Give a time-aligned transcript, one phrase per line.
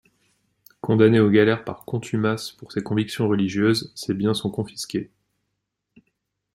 [0.81, 5.11] Condamné aux galères par contumace pour ses convictions religieuses, ses biens sont confisqués.